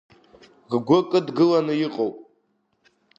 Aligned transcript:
Ргәы 0.73 0.97
кыдгыланы 1.09 1.73
иҟоуп. 1.85 2.15